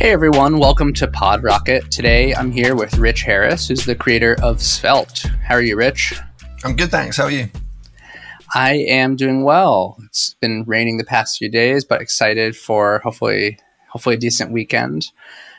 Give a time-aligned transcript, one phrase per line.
[0.00, 1.90] Hey everyone, welcome to Pod Rocket.
[1.90, 5.26] Today I'm here with Rich Harris, who's the creator of Svelte.
[5.44, 6.18] How are you, Rich?
[6.64, 7.18] I'm good, thanks.
[7.18, 7.50] How are you?
[8.54, 9.98] I am doing well.
[10.06, 13.58] It's been raining the past few days, but excited for hopefully
[13.90, 15.10] hopefully a decent weekend.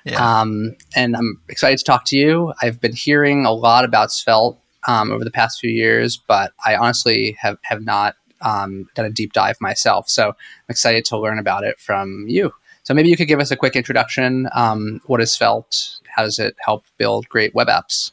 [0.06, 0.40] Yeah.
[0.40, 2.52] Um, and I'm excited to talk to you.
[2.64, 6.76] I've been hearing a lot about Svelte um, over the past few years, but I
[6.76, 10.10] honestly have have not um, done a deep dive myself.
[10.10, 10.36] So I'm
[10.68, 12.52] excited to learn about it from you.
[12.92, 14.50] So maybe you could give us a quick introduction.
[14.54, 16.02] Um, what is Svelte?
[16.14, 18.12] How does it help build great web apps?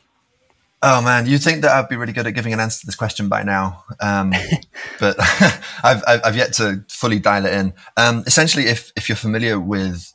[0.84, 2.94] Oh man, you'd think that I'd be really good at giving an answer to this
[2.94, 4.32] question by now, um,
[5.00, 5.16] but
[5.82, 7.74] I've, I've yet to fully dial it in.
[7.96, 10.14] Um, essentially, if if you're familiar with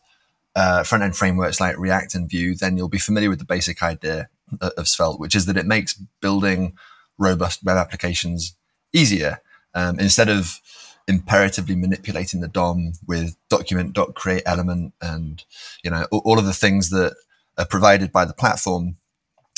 [0.56, 3.84] uh, front end frameworks like React and Vue, then you'll be familiar with the basic
[3.84, 4.30] idea
[4.62, 6.78] of Svelte, which is that it makes building
[7.18, 8.56] robust web applications
[8.94, 9.42] easier.
[9.76, 10.62] Um, instead of
[11.08, 15.44] imperatively manipulating the DOM with document dot create element and
[15.84, 17.16] you know all of the things that
[17.58, 18.98] are provided by the platform.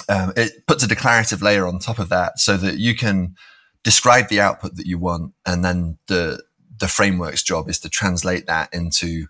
[0.07, 3.35] Um, it puts a declarative layer on top of that so that you can
[3.83, 6.43] describe the output that you want, and then the
[6.77, 9.27] the framework's job is to translate that into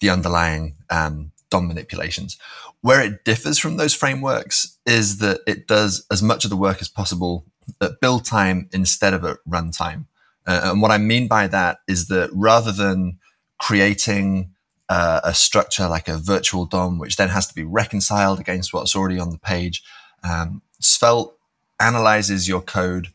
[0.00, 2.36] the underlying um, DOM manipulations.
[2.80, 6.80] Where it differs from those frameworks is that it does as much of the work
[6.80, 7.44] as possible
[7.80, 10.06] at build time instead of at runtime.
[10.48, 13.18] Uh, and what I mean by that is that rather than
[13.58, 14.54] creating
[14.88, 18.96] uh, a structure like a virtual DOM, which then has to be reconciled against what's
[18.96, 19.82] already on the page,
[20.24, 21.34] um, Svelte
[21.78, 23.08] analyzes your code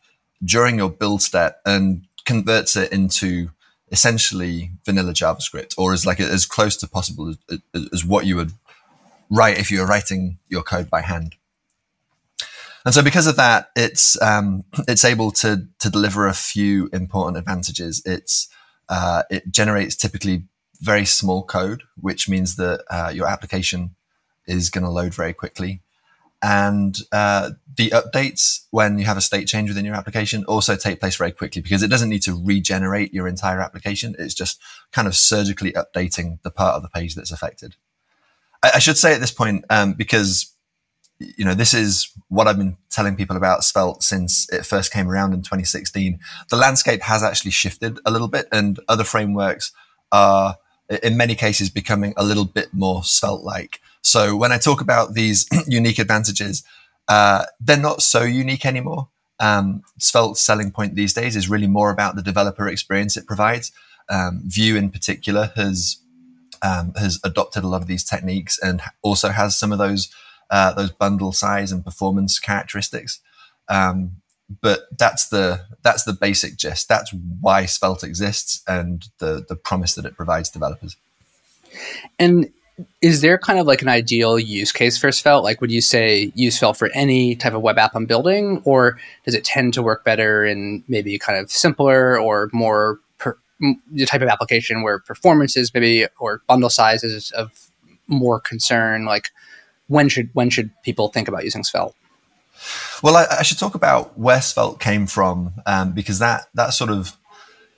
[0.45, 3.49] during your build step and converts it into
[3.91, 7.59] essentially vanilla JavaScript, or as like as close to possible as,
[7.91, 8.51] as what you would
[9.29, 11.35] write if you were writing your code by hand.
[12.85, 17.37] And so because of that, it's um, it's able to to deliver a few important
[17.37, 18.01] advantages.
[18.05, 18.49] It's
[18.89, 20.45] uh, it generates typically
[20.81, 23.95] very small code, which means that uh, your application
[24.45, 25.81] is going to load very quickly.
[26.41, 30.99] And uh, the updates when you have a state change within your application also take
[30.99, 34.13] place very quickly because it doesn't need to regenerate your entire application.
[34.19, 34.59] It's just
[34.91, 37.77] kind of surgically updating the part of the page that's affected.
[38.61, 40.52] I, I should say at this point, um, because
[41.19, 45.09] you know, this is what I've been telling people about Svelte since it first came
[45.09, 46.19] around in 2016.
[46.49, 49.71] The landscape has actually shifted a little bit, and other frameworks
[50.11, 50.57] are,
[51.01, 53.79] in many cases, becoming a little bit more Svelte like.
[54.01, 56.63] So when I talk about these unique advantages,
[57.07, 59.09] uh, they're not so unique anymore.
[59.39, 63.71] Um, Svelte's selling point these days is really more about the developer experience it provides.
[64.09, 65.97] Um, Vue, in particular, has
[66.61, 70.13] um, has adopted a lot of these techniques and also has some of those
[70.53, 73.19] uh, those bundle size and performance characteristics.
[73.67, 74.17] Um,
[74.61, 76.87] but that's the that's the basic gist.
[76.87, 80.95] That's why Svelte exists and the the promise that it provides developers.
[82.19, 82.51] And
[83.01, 85.43] is there kind of like an ideal use case for Svelte?
[85.43, 88.99] Like, would you say use Svelte for any type of web app I'm building, or
[89.25, 93.37] does it tend to work better in maybe kind of simpler or more per,
[93.91, 97.69] the type of application where performance is maybe or bundle size is of
[98.07, 99.05] more concern?
[99.05, 99.31] Like,
[99.87, 101.95] when should when should people think about using Svelte?
[103.01, 106.89] Well, I, I should talk about where Svelte came from um, because that that sort
[106.89, 107.17] of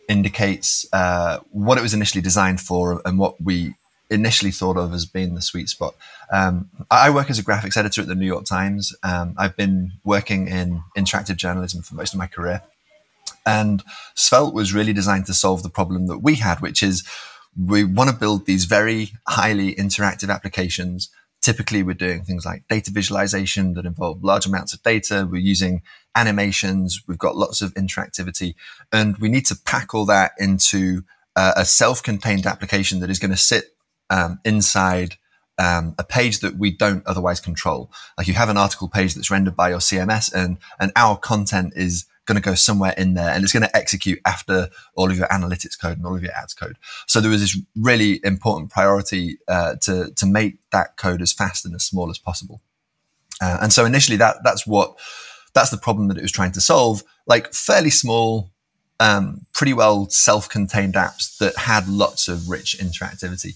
[0.07, 3.75] indicates uh, what it was initially designed for and what we
[4.09, 5.95] initially thought of as being the sweet spot.
[6.31, 8.95] Um, I work as a graphics editor at the New York Times.
[9.01, 12.61] Um, I've been working in interactive journalism for most of my career.
[13.45, 13.83] And
[14.13, 17.03] Svelte was really designed to solve the problem that we had, which is
[17.57, 21.09] we want to build these very highly interactive applications
[21.45, 25.27] Typically, we're doing things like data visualization that involve large amounts of data.
[25.29, 25.83] We're using
[26.15, 27.03] animations.
[27.07, 28.55] We've got lots of interactivity,
[28.91, 31.03] and we need to pack all that into
[31.35, 33.75] uh, a self-contained application that is going to sit
[34.09, 35.17] um, inside
[35.59, 37.91] um, a page that we don't otherwise control.
[38.17, 41.73] Like you have an article page that's rendered by your CMS, and and our content
[41.75, 45.17] is going to go somewhere in there and it's going to execute after all of
[45.17, 46.77] your analytics code and all of your ads code.
[47.07, 51.65] So there was this really important priority uh, to to make that code as fast
[51.65, 52.61] and as small as possible.
[53.41, 54.97] Uh, and so initially that that's what
[55.53, 57.03] that's the problem that it was trying to solve.
[57.27, 58.51] Like fairly small,
[58.99, 63.55] um, pretty well self-contained apps that had lots of rich interactivity.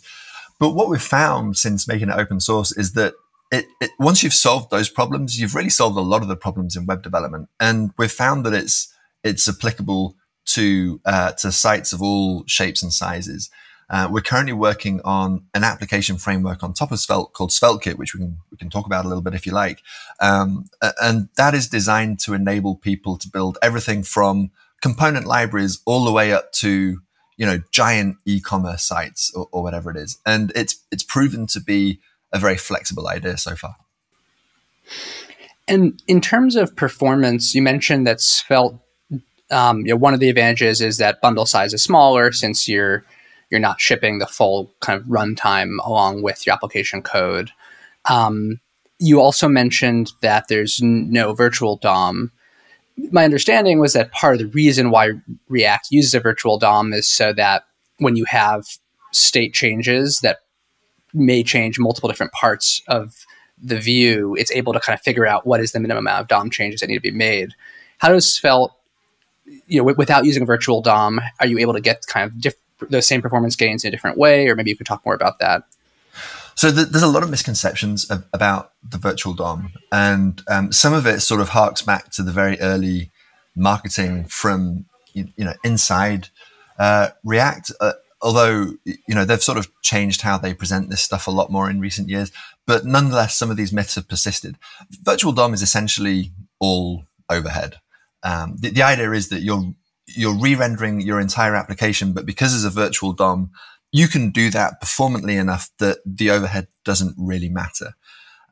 [0.60, 3.14] But what we've found since making it open source is that
[3.52, 6.76] it, it, once you've solved those problems, you've really solved a lot of the problems
[6.76, 8.94] in web development, and we've found that it's
[9.24, 10.16] it's applicable
[10.46, 13.50] to uh, to sites of all shapes and sizes.
[13.90, 18.14] Uh, we're currently working on an application framework on top of Svelte called SvelteKit, which
[18.14, 19.82] we can we can talk about a little bit if you like,
[20.20, 20.66] um,
[21.02, 26.12] and that is designed to enable people to build everything from component libraries all the
[26.12, 27.02] way up to
[27.36, 31.60] you know giant e-commerce sites or, or whatever it is, and it's it's proven to
[31.60, 32.00] be
[32.32, 33.76] a very flexible idea so far.
[35.68, 38.80] And in terms of performance, you mentioned that Svelte.
[39.52, 43.04] Um, you know, one of the advantages is that bundle size is smaller since you're
[43.50, 47.52] you're not shipping the full kind of runtime along with your application code.
[48.06, 48.60] Um,
[49.00, 52.32] you also mentioned that there's no virtual DOM.
[53.12, 55.12] My understanding was that part of the reason why
[55.48, 57.64] React uses a virtual DOM is so that
[57.98, 58.66] when you have
[59.12, 60.40] state changes that
[61.14, 63.26] may change multiple different parts of
[63.62, 66.28] the view, it's able to kind of figure out what is the minimum amount of
[66.28, 67.54] DOM changes that need to be made.
[67.98, 68.74] How does Svelte,
[69.68, 72.40] you know, w- without using a virtual DOM, are you able to get kind of
[72.40, 72.56] diff-
[72.90, 74.48] the same performance gains in a different way?
[74.48, 75.64] Or maybe you could talk more about that.
[76.56, 80.94] So th- there's a lot of misconceptions ab- about the virtual DOM, and um, some
[80.94, 83.12] of it sort of harks back to the very early
[83.56, 86.28] marketing from you, you know inside
[86.78, 87.72] uh, React.
[87.80, 91.52] Uh, although you know they've sort of changed how they present this stuff a lot
[91.52, 92.32] more in recent years,
[92.66, 94.58] but nonetheless, some of these myths have persisted.
[95.04, 97.80] Virtual DOM is essentially all overhead.
[98.24, 99.74] Um, the, the idea is that you're
[100.08, 103.52] you're re-rendering your entire application, but because it's a virtual DOM,
[103.92, 107.94] you can do that performantly enough that the overhead doesn't really matter.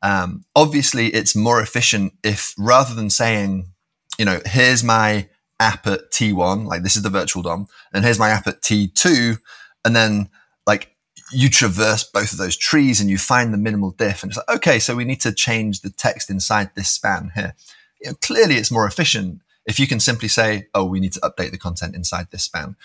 [0.02, 3.72] Um, obviously, it's more efficient if rather than saying,
[4.18, 8.20] you know, here's my app at T1, like this is the virtual DOM, and here's
[8.20, 9.40] my app at T2,
[9.86, 10.30] and then
[10.66, 10.96] like
[11.32, 14.58] you traverse both of those trees and you find the minimal diff, and it's like,
[14.58, 17.56] okay, so we need to change the text inside this span here.
[18.02, 21.20] You know, clearly, it's more efficient if you can simply say, oh, we need to
[21.20, 22.78] update the content inside this span.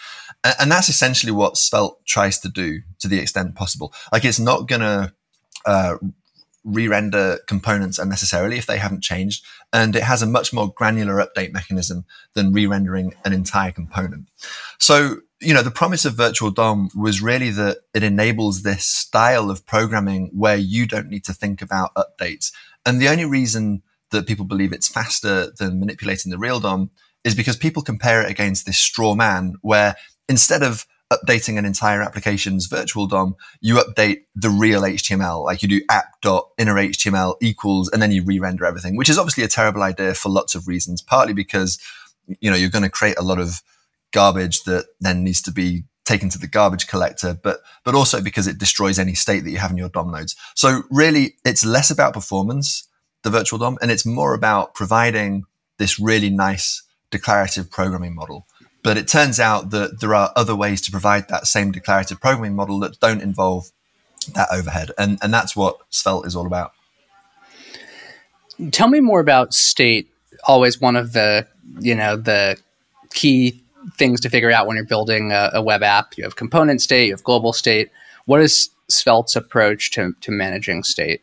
[0.43, 3.95] And, and that's essentially what Svelte tries to do to the extent possible.
[4.11, 5.13] Like it's not to
[5.65, 5.97] uh,
[6.65, 9.45] re-render components unnecessarily if they haven't changed.
[9.73, 12.05] And it has a much more granular update mechanism
[12.35, 14.29] than re-rendering an entire component.
[14.79, 19.51] So, you know, the promise of virtual DOM was really that it enables this style
[19.51, 22.53] of programming where you don't need to think about updates.
[22.87, 26.91] And the only reason that people believe it's faster than manipulating the real DOM
[27.25, 29.97] is because people compare it against this straw man where
[30.29, 35.45] instead of updating an entire application's virtual DOM, you update the real HTML.
[35.45, 39.49] Like you do app.inner HTML equals, and then you re-render everything, which is obviously a
[39.49, 41.03] terrible idea for lots of reasons.
[41.03, 41.79] Partly because,
[42.41, 43.63] you know, you're going to create a lot of
[44.13, 48.47] garbage that then needs to be taken to the garbage collector, but, but also because
[48.47, 50.37] it destroys any state that you have in your DOM nodes.
[50.55, 52.89] So really it's less about performance,
[53.23, 55.45] the virtual DOM, and it's more about providing
[55.79, 58.47] this really nice declarative programming model
[58.83, 62.55] but it turns out that there are other ways to provide that same declarative programming
[62.55, 63.71] model that don't involve
[64.35, 64.91] that overhead.
[64.99, 66.73] And, and that's what Svelte is all about.
[68.71, 70.09] Tell me more about state.
[70.45, 71.47] Always one of the,
[71.79, 72.57] you know, the
[73.15, 73.63] key
[73.97, 76.17] things to figure out when you're building a, a web app.
[76.17, 77.91] You have component state, you have global state.
[78.27, 81.23] What is Svelte's approach to, to managing state?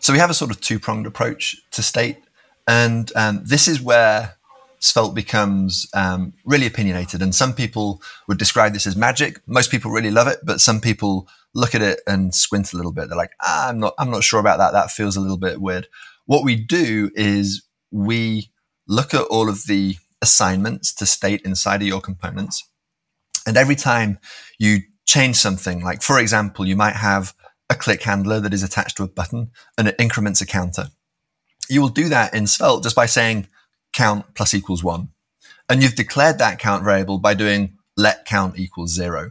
[0.00, 2.18] So we have a sort of two pronged approach to state.
[2.66, 4.36] And um, this is where
[4.80, 7.22] Svelte becomes um, really opinionated.
[7.22, 9.40] And some people would describe this as magic.
[9.46, 12.92] Most people really love it, but some people look at it and squint a little
[12.92, 13.08] bit.
[13.08, 14.72] They're like, ah, I'm not, I'm not sure about that.
[14.72, 15.86] That feels a little bit weird.
[16.24, 18.50] What we do is we
[18.88, 22.66] look at all of the assignments to state inside of your components.
[23.46, 24.18] And every time
[24.58, 27.34] you change something, like for example, you might have
[27.68, 30.88] a click handler that is attached to a button and it increments a counter.
[31.68, 33.48] You will do that in Svelte just by saying,
[33.92, 35.08] count plus equals one.
[35.68, 39.30] And you've declared that count variable by doing let count equals zero.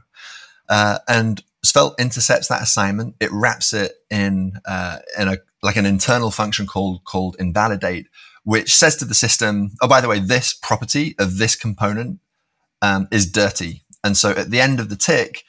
[0.70, 3.16] Uh, and Svelte intercepts that assignment.
[3.20, 8.08] It wraps it in uh, in a like an internal function called called invalidate,
[8.44, 12.20] which says to the system, "Oh, by the way, this property of this component
[12.82, 15.44] um, is dirty." And so at the end of the tick,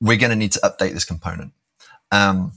[0.00, 1.52] we're going to need to update this component.
[2.10, 2.52] Um,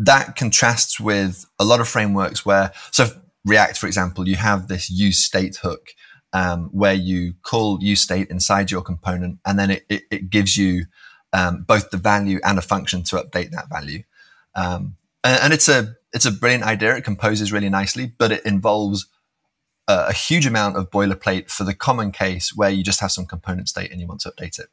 [0.00, 3.08] that contrasts with a lot of frameworks where so
[3.44, 5.90] React, for example, you have this use state hook
[6.32, 10.56] um, where you call use state inside your component, and then it, it, it gives
[10.56, 10.86] you
[11.32, 14.02] um, both the value and a function to update that value.
[14.54, 16.96] Um, and, and, it's a it's a brilliant idea.
[16.96, 19.06] It composes really nicely, but it involves
[19.86, 23.26] a, a huge amount of boilerplate for the common case where you just have some
[23.26, 24.68] component state and you want to update it.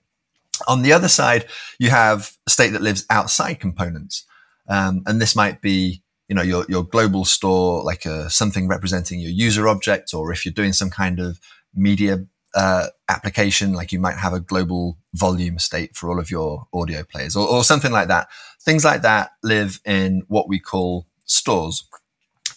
[0.67, 1.45] On the other side,
[1.79, 4.25] you have a state that lives outside components.
[4.67, 8.67] Um, and this might be you know your your global store like a, uh, something
[8.67, 11.39] representing your user object or if you're doing some kind of
[11.73, 16.67] media uh, application like you might have a global volume state for all of your
[16.73, 18.27] audio players or, or something like that.
[18.61, 21.87] Things like that live in what we call stores.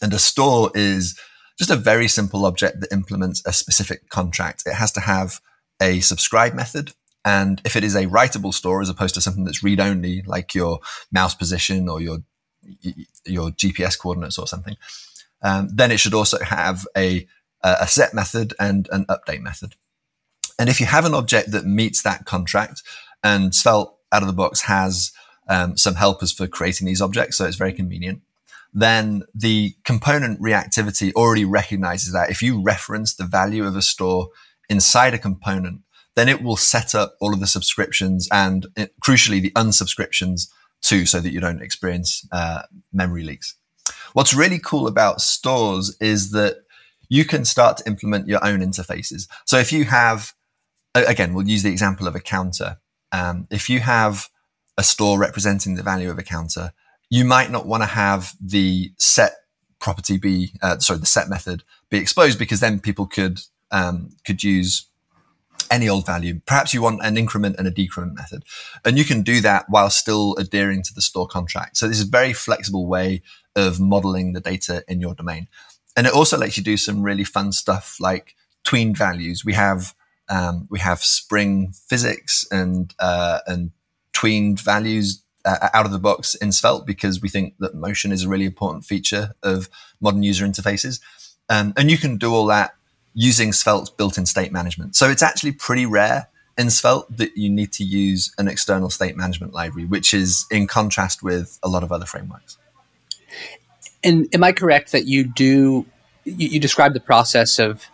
[0.01, 1.19] And a store is
[1.59, 4.63] just a very simple object that implements a specific contract.
[4.65, 5.41] It has to have
[5.83, 6.93] a subscribe method
[7.25, 10.55] and if it is a writable store as opposed to something that's read only like
[10.55, 10.79] your
[11.11, 12.19] mouse position or your
[13.25, 14.77] your GPS coordinates or something.
[15.43, 17.27] Um, then it should also have a,
[17.63, 19.75] a set method and an update method.
[20.59, 22.83] And if you have an object that meets that contract,
[23.23, 25.13] and Svelte out of the box has
[25.49, 28.23] um, some helpers for creating these objects, so it's very convenient.
[28.75, 34.29] Then the component reactivity already recognizes that if you reference the value of a store
[34.69, 35.81] inside a component,
[36.17, 40.49] then it will set up all of the subscriptions and it, crucially the unsubscriptions
[40.83, 43.55] too, so that you don't experience uh, memory leaks.
[44.13, 46.59] What's really cool about stores is that
[47.09, 49.29] you can start to implement your own interfaces.
[49.47, 50.33] So if you have,
[50.95, 52.79] again, we'll use the example of a counter.
[53.13, 54.29] Um, if you have
[54.77, 56.73] a store representing the value of a counter,
[57.11, 59.33] you might not want to have the set
[59.81, 64.43] property be, uh, sorry, the set method be exposed because then people could um, could
[64.43, 64.88] use
[65.71, 66.41] any old value.
[66.47, 68.45] Perhaps you want an increment and a decrement method.
[68.85, 71.77] And you can do that while still adhering to the store contract.
[71.77, 73.23] So this is a very flexible way
[73.57, 75.49] of modeling the data in your domain.
[75.97, 78.35] And it also lets you do some really fun stuff like
[78.65, 79.45] tweened values.
[79.45, 79.95] We have
[80.29, 83.73] um, we have Spring physics and uh, and
[84.13, 88.25] tweened values uh, out of the box in Svelte because we think that motion is
[88.25, 89.69] a really important feature of
[90.01, 91.01] modern user interfaces.
[91.49, 92.75] Um, and you can do all that
[93.21, 94.95] using Svelte's built-in state management.
[94.95, 99.17] So it's actually pretty rare in Svelte that you need to use an external state
[99.17, 102.59] management library, which is in contrast with a lot of other frameworks.
[104.05, 105.85] And am I correct that you do
[106.25, 107.87] you, you describe the process of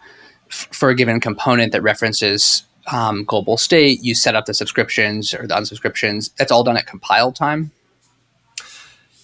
[0.50, 5.32] f- for a given component that references um, global state, you set up the subscriptions
[5.32, 6.34] or the unsubscriptions.
[6.36, 7.70] That's all done at compile time.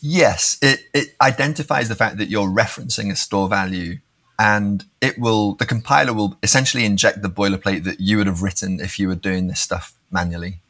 [0.00, 3.98] Yes, it, it identifies the fact that you're referencing a store value
[4.40, 8.80] and it will the compiler will essentially inject the boilerplate that you would have written
[8.80, 10.60] if you were doing this stuff manually.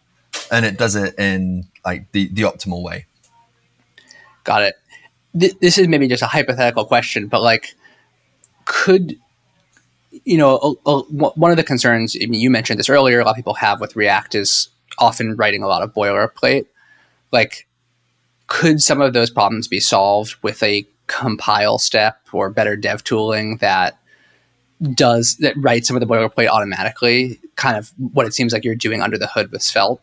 [0.50, 3.06] And it does it in like the the optimal way.
[4.42, 4.74] Got it.
[5.38, 7.76] Th- this is maybe just a hypothetical question but like
[8.64, 9.16] could
[10.24, 13.24] you know a, a, one of the concerns I mean, you mentioned this earlier a
[13.24, 16.66] lot of people have with react is often writing a lot of boilerplate.
[17.30, 17.68] Like
[18.48, 23.56] could some of those problems be solved with a compile step or better dev tooling
[23.58, 23.98] that
[24.94, 28.74] does that writes some of the boilerplate automatically kind of what it seems like you're
[28.74, 30.00] doing under the hood with svelte?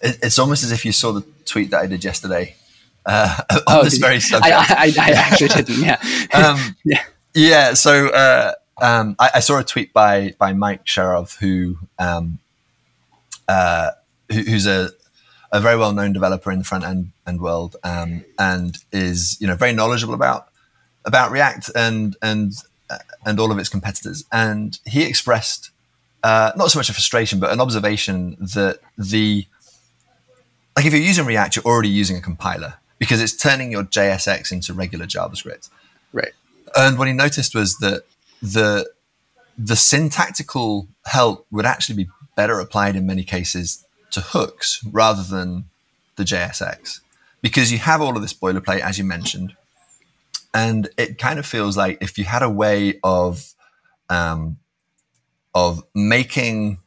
[0.00, 2.54] It's almost as if you saw the tweet that i did yesterday
[3.04, 4.54] uh, on oh, this very subject.
[4.54, 6.00] I, I, I, actually didn't yeah.
[6.32, 7.02] Um, yeah
[7.34, 12.38] yeah so uh, um, I, I, saw a tweet by by mike sherov who um,
[13.48, 13.90] uh,
[14.30, 14.90] who, who's a
[15.52, 19.46] a very well known developer in the front end, end world, um, and is you
[19.46, 20.48] know very knowledgeable about
[21.04, 22.52] about React and and
[22.90, 24.24] uh, and all of its competitors.
[24.32, 25.70] And he expressed
[26.22, 29.46] uh, not so much a frustration, but an observation that the
[30.76, 34.52] like if you're using React, you're already using a compiler because it's turning your JSX
[34.52, 35.68] into regular JavaScript.
[36.12, 36.32] Right.
[36.76, 38.04] And what he noticed was that
[38.40, 38.90] the
[39.58, 45.64] the syntactical help would actually be better applied in many cases to hooks rather than
[46.16, 47.00] the JSX
[47.42, 49.56] because you have all of this boilerplate, as you mentioned.
[50.54, 53.54] And it kind of feels like if you had a way of,
[54.08, 54.58] um,
[55.54, 56.78] of making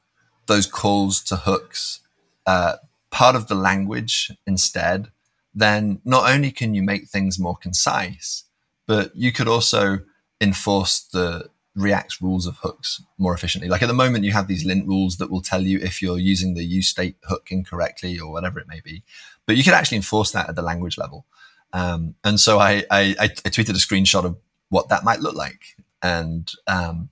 [0.48, 2.00] those calls to hooks
[2.46, 2.78] uh,
[3.12, 5.12] part of the language instead,
[5.54, 8.44] then not only can you make things more concise,
[8.88, 10.00] but you could also
[10.40, 13.70] enforce the React's rules of hooks more efficiently.
[13.70, 16.18] Like at the moment, you have these lint rules that will tell you if you're
[16.18, 19.04] using the use state hook incorrectly or whatever it may be.
[19.48, 21.26] But you could actually enforce that at the language level.
[21.74, 24.38] Um, and so I, I, I, tweeted a screenshot of
[24.70, 25.76] what that might look like.
[26.02, 27.10] And um,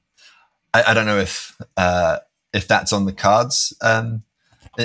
[0.74, 2.20] I, I, don't know if uh,
[2.54, 4.24] if that's on the cards um,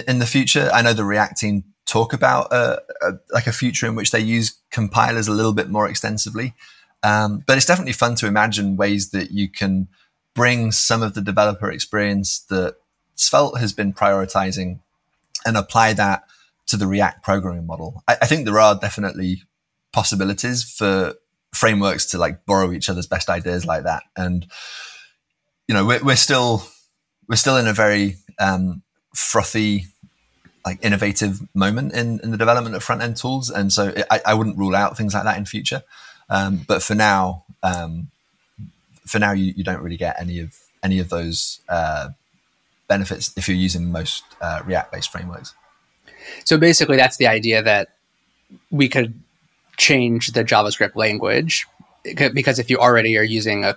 [0.09, 0.69] in the future.
[0.73, 4.21] I know the React team talk about a, a, like a future in which they
[4.21, 6.55] use compilers a little bit more extensively.
[7.03, 9.89] Um, but it's definitely fun to imagine ways that you can
[10.35, 12.77] bring some of the developer experience that
[13.15, 14.81] Svelte has been prioritizing
[15.47, 16.25] and apply that
[16.69, 18.03] to the React programming model.
[18.07, 19.43] I, I think there are definitely
[19.93, 21.15] possibilities for
[21.55, 24.03] frameworks to like borrow each other's best ideas like that.
[24.17, 24.47] And,
[25.67, 26.63] you know, we're, we're still,
[27.29, 28.83] we're still in a very, um,
[29.15, 29.87] frothy,
[30.65, 33.51] like innovative moment in, in the development of front end tools.
[33.51, 35.83] And so I, I wouldn't rule out things like that in future.
[36.29, 38.11] Um, but for now, um,
[39.07, 42.11] for now, you, you don't really get any of any of those uh,
[42.87, 45.55] benefits if you're using most uh, React-based frameworks.
[46.45, 47.89] So basically, that's the idea that
[48.71, 49.15] we could
[49.77, 51.67] change the JavaScript language
[52.03, 53.77] because if you already are using a,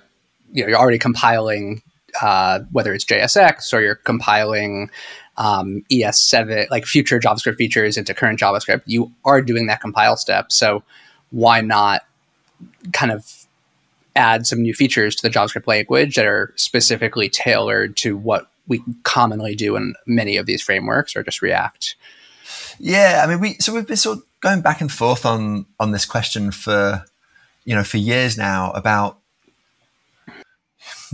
[0.54, 1.82] you know, you're already compiling
[2.22, 4.90] uh, whether it's JSX or you're compiling
[5.38, 10.52] um, ES7, like future JavaScript features into current JavaScript, you are doing that compile step.
[10.52, 10.84] So
[11.30, 12.06] why not
[12.92, 13.46] kind of
[14.16, 18.84] add some new features to the JavaScript language that are specifically tailored to what we
[19.04, 21.96] commonly do in many of these frameworks or just React?
[22.80, 25.92] Yeah, I mean, we so we've been sort of going back and forth on on
[25.92, 27.06] this question for
[27.64, 29.20] you know for years now about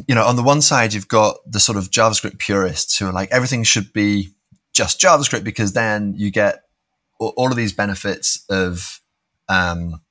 [0.07, 3.13] you know on the one side you've got the sort of JavaScript purists who are
[3.13, 4.29] like everything should be
[4.73, 6.63] just JavaScript because then you get
[7.19, 9.01] all of these benefits of
[9.49, 10.01] um,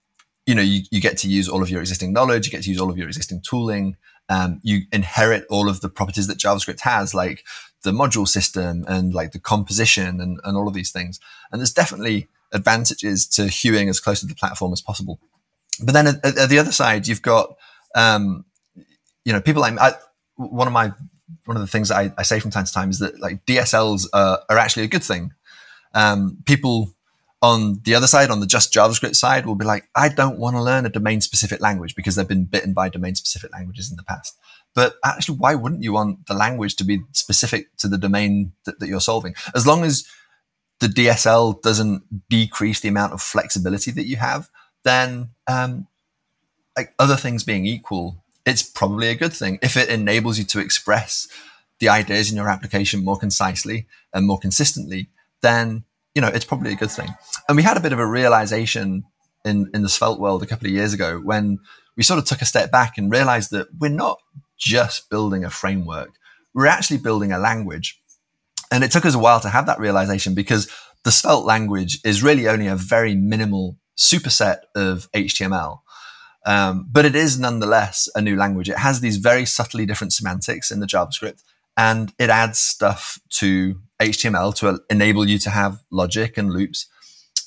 [0.45, 2.71] you know you, you get to use all of your existing knowledge you get to
[2.71, 3.97] use all of your existing tooling
[4.29, 7.15] um, you inherit all of the properties that javascript has.
[7.15, 7.45] Like
[7.87, 11.21] the module system and like the composition and, and all of these things.
[11.51, 15.19] And there's definitely advantages to hewing as close to the platform as possible.
[15.83, 17.57] But then at, at the other side you've got
[17.95, 18.45] um,
[19.25, 19.93] you know people like I,
[20.35, 20.93] one of my
[21.45, 24.07] one of the things I, I, say from time to time is that like dsls
[24.13, 25.33] are, are actually a good thing.
[25.95, 26.95] Um, people
[27.43, 30.57] on the other side, on the just JavaScript side, will be like, I don't want
[30.57, 33.97] to learn a domain specific language because they've been bitten by domain specific languages in
[33.97, 34.37] the past.
[34.77, 38.79] But actually, why wouldn't you want the language to be specific to the domain that,
[38.79, 39.35] that you're solving?
[39.55, 40.07] As long as
[40.81, 44.51] the DSL doesn't decrease the amount of flexibility that you have,
[44.85, 45.87] then um,
[46.77, 49.59] like other things being equal, it's probably a good thing.
[49.63, 51.27] If it enables you to express
[51.79, 55.09] the ideas in your application more concisely and more consistently,
[55.41, 57.15] then you know, it's probably a good thing.
[57.49, 59.05] And we had a bit of a realization
[59.45, 61.61] in, in the Svelte world a couple of years ago when
[61.97, 64.19] we sort of took a step back and realized that we're not
[64.59, 66.11] just building a framework.
[66.55, 68.01] We're actually building a language.
[68.71, 70.71] And it took us a while to have that realization because
[71.05, 75.81] the Svelte language is really only a very minimal superset of HTML.
[76.45, 78.69] Um, but it is nonetheless a new language.
[78.69, 81.43] It has these very subtly different semantics in the JavaScript
[81.77, 86.87] and it adds stuff to HTML to enable you to have logic and loops.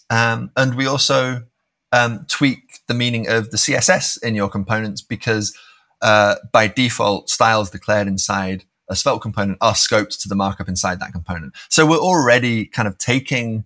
[0.09, 1.43] Um, and we also
[1.91, 5.57] um, tweak the meaning of the CSS in your components because
[6.01, 10.99] uh, by default, styles declared inside a Svelte component are scoped to the markup inside
[10.99, 11.53] that component.
[11.69, 13.65] So we're already kind of taking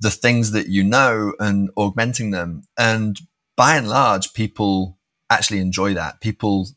[0.00, 2.62] the things that you know and augmenting them.
[2.78, 3.20] And
[3.56, 4.98] by and large, people
[5.30, 6.20] actually enjoy that.
[6.20, 6.68] People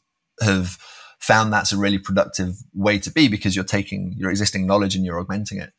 [0.42, 0.78] have
[1.20, 5.06] found that's a really productive way to be because you're taking your existing knowledge and
[5.06, 5.72] you're augmenting it.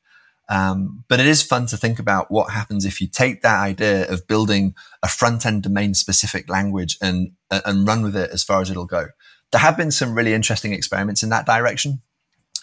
[0.48, 4.09] Um, but it is fun to think about what happens if you take that idea
[4.09, 8.61] of building a front end domain specific language and, and run with it as far
[8.61, 9.09] as it'll go.
[9.50, 12.02] There have been some really interesting experiments in that direction.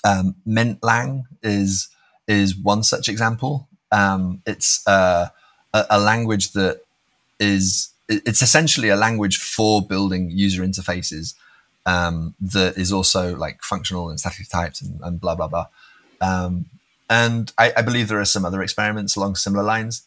[0.05, 1.89] Um, Mintlang is,
[2.27, 3.67] is one such example.
[3.91, 5.29] Um, it's uh,
[5.73, 6.81] a, a language that
[7.39, 11.35] is, it's essentially a language for building user interfaces
[11.85, 15.67] um, that is also like functional and statically typed and, and blah blah blah.
[16.21, 16.65] Um,
[17.09, 20.03] and I, I, believe there are some other experiments along similar lines.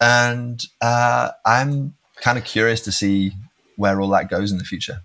[0.00, 3.32] And uh, I'm kind of curious to see
[3.76, 5.02] where all that goes in the future.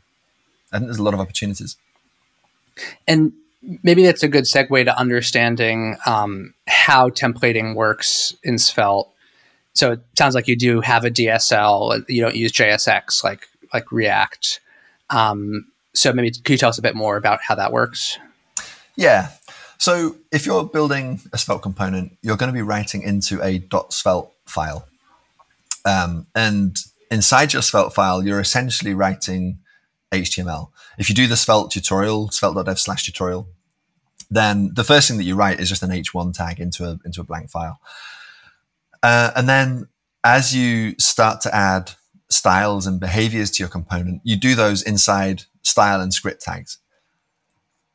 [0.71, 1.77] I think there's a lot of opportunities.
[3.07, 3.33] And
[3.83, 9.09] maybe that's a good segue to understanding um, how templating works in Svelte.
[9.73, 12.03] So it sounds like you do have a DSL.
[12.07, 14.61] You don't use JSX like like React.
[15.09, 18.17] Um, so maybe could you tell us a bit more about how that works?
[18.95, 19.29] Yeah.
[19.77, 24.31] So if you're building a Svelte component, you're going to be writing into a .svelte
[24.45, 24.87] file.
[25.85, 26.77] Um, and
[27.11, 29.59] inside your Svelte file, you're essentially writing
[30.11, 30.69] HTML.
[30.97, 33.47] If you do the Svelte tutorial, svelte.dev slash tutorial,
[34.29, 37.21] then the first thing that you write is just an H1 tag into a, into
[37.21, 37.79] a blank file.
[39.03, 39.87] Uh, and then
[40.23, 41.91] as you start to add
[42.29, 46.79] styles and behaviors to your component, you do those inside style and script tags.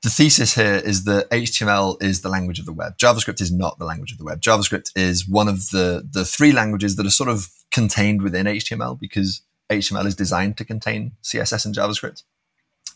[0.03, 2.97] The thesis here is that HTML is the language of the web.
[2.97, 4.41] JavaScript is not the language of the web.
[4.41, 8.99] JavaScript is one of the, the three languages that are sort of contained within HTML
[8.99, 12.23] because HTML is designed to contain CSS and JavaScript.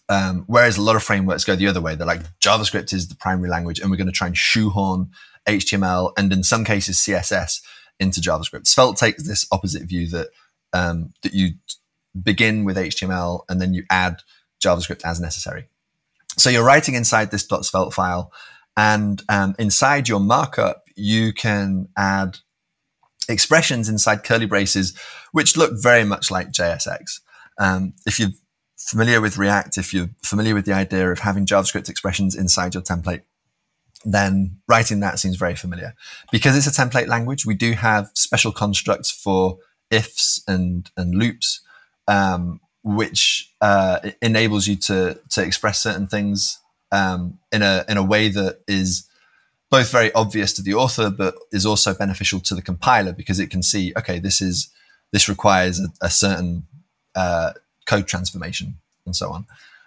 [0.09, 1.95] Um, whereas a lot of frameworks go the other way.
[1.95, 5.11] They're like, JavaScript is the primary language, and we're going to try and shoehorn
[5.47, 7.61] HTML and in some cases CSS
[8.01, 8.67] into JavaScript.
[8.67, 10.29] Svelte takes this opposite view that
[10.73, 11.53] um, that you
[12.21, 14.23] begin with HTML and then you add
[14.63, 15.69] JavaScript as necessary.
[16.37, 18.33] So you're writing inside this .svelte file,
[18.77, 22.39] and um, inside your markup, you can add
[23.29, 24.99] expressions inside curly braces,
[25.33, 27.21] which look very much like JSX.
[27.59, 28.31] Um, if you're
[28.77, 32.83] familiar with React, if you're familiar with the idea of having JavaScript expressions inside your
[32.83, 33.23] template,
[34.05, 35.95] then writing that seems very familiar.
[36.31, 39.59] Because it's a template language, we do have special constructs for
[39.91, 41.61] ifs and, and loops,
[42.09, 46.61] um, which uh, enables you to to express certain things
[46.93, 49.09] um, in a in a way that is
[49.71, 53.51] both very obvious to the author, but is also beneficial to the compiler because it
[53.51, 54.69] can see, okay, this is
[55.13, 56.67] this requires a, a certain
[57.17, 57.53] uh,
[57.87, 59.47] code transformation and so on.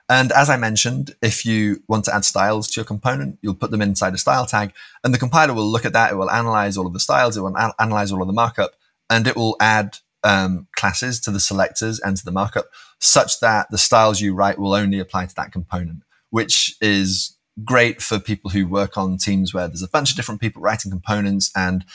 [0.10, 3.72] And as I mentioned, if you want to add styles to your component, you'll put
[3.72, 6.12] them inside a style tag, and the compiler will look at that.
[6.12, 8.72] It will analyze all of the styles, it will analyze all of the markup,
[9.10, 12.66] and it will add um, classes to the selectors and to the markup
[13.00, 18.02] such that the styles you write will only apply to that component, which is great
[18.02, 21.50] for people who work on teams where there's a bunch of different people writing components
[21.56, 21.86] and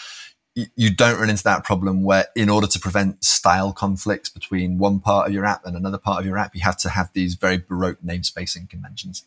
[0.55, 4.99] you don't run into that problem where in order to prevent style conflicts between one
[4.99, 7.35] part of your app and another part of your app, you have to have these
[7.35, 9.25] very baroque namespacing conventions.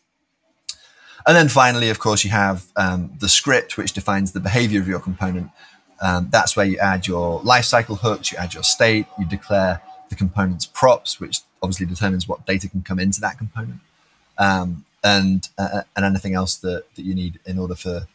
[1.26, 4.86] And then finally, of course, you have um, the script, which defines the behavior of
[4.86, 5.50] your component.
[6.00, 10.14] Um, that's where you add your lifecycle hooks, you add your state, you declare the
[10.14, 13.80] component's props, which obviously determines what data can come into that component,
[14.38, 18.06] um, and uh, and anything else that, that you need in order for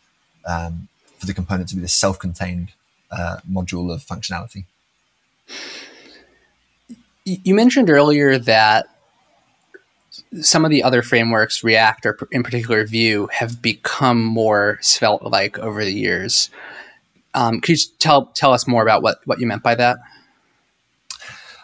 [0.46, 2.70] um, for the component to be this self-contained
[3.12, 4.66] uh, module of functionality.
[7.24, 8.88] You mentioned earlier that
[10.42, 15.84] some of the other frameworks, React or in particular Vue, have become more Svelte-like over
[15.84, 16.50] the years.
[17.34, 19.98] Um, could you tell tell us more about what what you meant by that?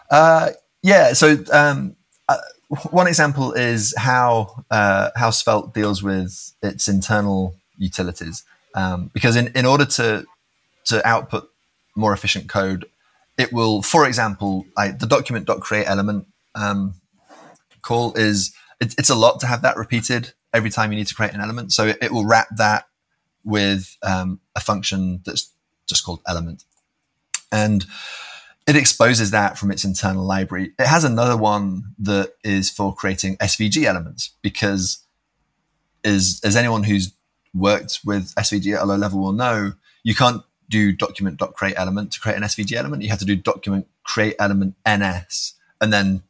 [0.10, 0.52] Uh,
[0.82, 1.14] yeah.
[1.14, 1.96] So um,
[2.30, 2.38] uh,
[2.92, 8.44] one example is how uh, how Svelte deals with its internal utilities.
[8.76, 10.26] Um, because in, in order to
[10.86, 11.50] to output
[11.96, 12.86] more efficient code,
[13.38, 16.94] it will, for example, like the document.create element um,
[17.82, 21.16] call is it, it's a lot to have that repeated every time you need to
[21.16, 21.72] create an element.
[21.72, 22.86] So it, it will wrap that
[23.44, 25.52] with um, a function that's
[25.88, 26.64] just called element.
[27.52, 27.86] And
[28.68, 30.74] it exposes that from its internal library.
[30.78, 35.04] It has another one that is for creating SVG elements because
[36.04, 37.14] is as anyone who's
[37.54, 39.74] worked with SVG at a low level will know,
[40.04, 43.04] you can't do document.create element to create an SVG element.
[43.04, 46.24] You have to do document create element ns and then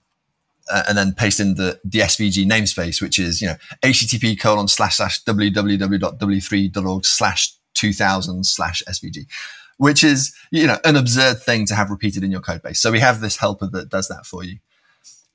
[0.70, 4.68] uh, and then paste in the the SVG namespace, which is you know http colon
[4.68, 9.28] slash slash www.w3.org slash 2000 slash SVG,
[9.78, 12.82] which is you know an absurd thing to have repeated in your code base.
[12.82, 14.58] So we have this helper that does that for you.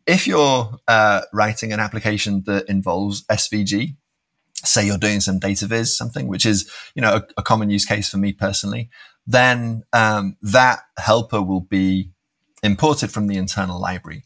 [0.07, 3.95] If you're uh, writing an application that involves SVG,
[4.65, 7.85] say you're doing some data viz something which is you know a, a common use
[7.85, 8.91] case for me personally
[9.27, 12.11] then um, that helper will be
[12.63, 14.25] imported from the internal library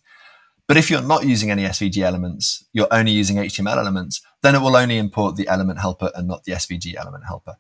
[0.67, 4.61] but if you're not using any svg elements you're only using html elements then it
[4.61, 7.57] will only import the element helper and not the svg element helper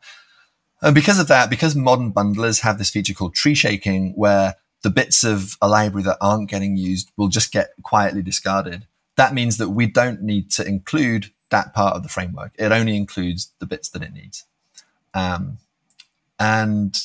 [0.83, 4.91] and because of that because modern bundlers have this feature called tree shaking where the
[4.91, 8.87] bits of a library that aren't getting used will just get quietly discarded
[9.17, 12.53] that means that we don't need to include that part of the framework.
[12.59, 14.45] It only includes the bits that it needs.
[15.15, 15.59] Um,
[16.39, 16.97] and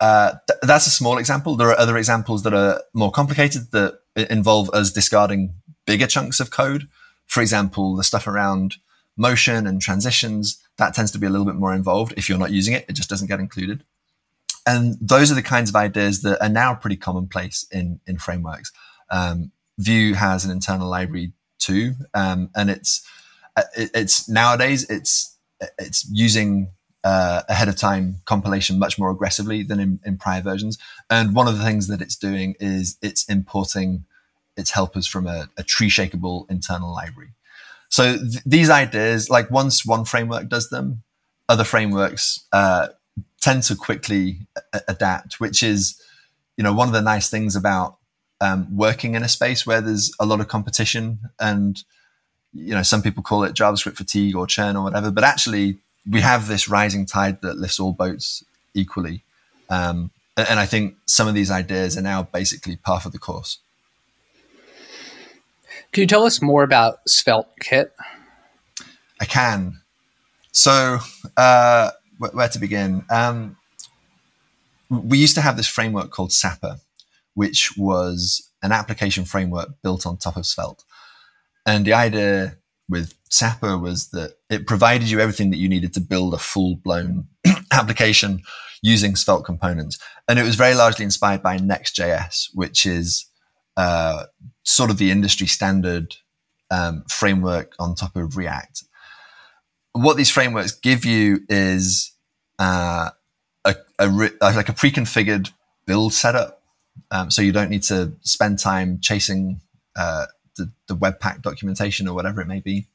[0.00, 1.56] uh, th- that's a small example.
[1.56, 5.54] There are other examples that are more complicated that involve us discarding
[5.86, 6.88] bigger chunks of code.
[7.26, 8.76] For example, the stuff around
[9.16, 12.14] motion and transitions, that tends to be a little bit more involved.
[12.16, 13.84] If you're not using it, it just doesn't get included.
[14.66, 18.72] And those are the kinds of ideas that are now pretty commonplace in, in frameworks.
[19.10, 23.06] Um, Vue has an internal library too, um, and it's
[23.56, 25.36] uh, it, it's nowadays it's
[25.78, 26.72] it's using
[27.04, 30.78] uh, ahead of time compilation much more aggressively than in, in prior versions.
[31.08, 34.04] And one of the things that it's doing is it's importing
[34.56, 37.30] its helpers from a, a tree shakeable internal library.
[37.88, 41.02] So th- these ideas, like once one framework does them,
[41.48, 42.88] other frameworks uh,
[43.40, 44.40] tend to quickly
[44.72, 46.00] a- adapt, which is,
[46.56, 47.96] you know, one of the nice things about
[48.40, 51.82] um, working in a space where there's a lot of competition and
[52.52, 56.20] you know, some people call it JavaScript fatigue or churn or whatever, but actually we
[56.20, 59.22] have this rising tide that lifts all boats equally.
[59.68, 63.58] Um, and I think some of these ideas are now basically part of the course.
[65.92, 67.94] Can you tell us more about Svelte Kit?
[69.20, 69.80] I can.
[70.52, 70.98] So,
[71.36, 73.04] uh, where to begin?
[73.10, 73.56] Um,
[74.90, 76.78] we used to have this framework called Sapper,
[77.34, 80.84] which was an application framework built on top of Svelte.
[81.66, 82.56] And the idea
[82.88, 86.76] with Sapper was that it provided you everything that you needed to build a full
[86.76, 87.28] blown
[87.72, 88.42] application
[88.82, 89.98] using Svelte components.
[90.28, 93.27] And it was very largely inspired by Next.js, which is
[93.78, 94.24] uh,
[94.64, 96.16] sort of the industry standard
[96.70, 98.82] um, framework on top of React.
[99.92, 102.12] What these frameworks give you is
[102.58, 103.10] uh,
[103.64, 104.08] a, a,
[104.42, 105.52] like a pre-configured
[105.86, 106.60] build setup,
[107.10, 109.60] um, so you don't need to spend time chasing
[109.96, 112.88] uh, the, the Webpack documentation or whatever it may be.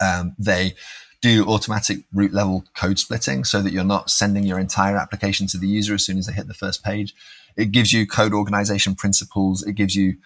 [0.00, 0.74] Um, they
[1.20, 5.58] do automatic route level code splitting so that you're not sending your entire application to
[5.58, 7.14] the user as soon as they hit the first page.
[7.56, 9.62] It gives you code organization principles.
[9.62, 10.16] It gives you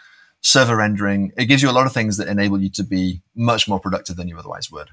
[0.41, 1.33] server rendering.
[1.37, 4.17] It gives you a lot of things that enable you to be much more productive
[4.17, 4.91] than you otherwise would.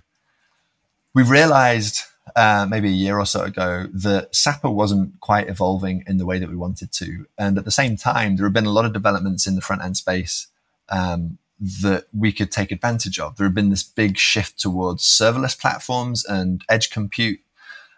[1.14, 2.02] We realized
[2.36, 6.40] uh, maybe a year or so ago that Sapper wasn't quite evolving in the way
[6.40, 7.26] that we wanted to.
[7.38, 9.84] And at the same time, there have been a lot of developments in the front
[9.84, 10.48] end space
[10.90, 13.36] um, that we could take advantage of.
[13.36, 17.40] There had been this big shift towards serverless platforms and edge compute.